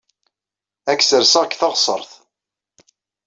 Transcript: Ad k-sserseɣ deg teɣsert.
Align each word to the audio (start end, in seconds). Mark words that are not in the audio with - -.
Ad 0.91 0.97
k-sserseɣ 0.99 1.43
deg 1.45 1.53
teɣsert. 1.59 2.11